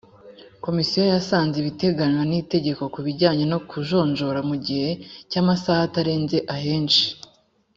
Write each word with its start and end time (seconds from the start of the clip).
komisiyo 0.63 1.01
yasanze 1.13 1.55
ibiteganywa 1.59 2.23
n 2.29 2.33
itegeko 2.41 2.83
ku 2.93 2.99
bijyanye 3.05 3.43
no 3.51 3.59
kujonjora 3.69 4.39
mu 4.49 4.55
gihe 4.65 4.89
cy 5.31 5.37
amasaha 5.41 5.81
atarenze 5.87 6.37
ahenshi 6.55 7.05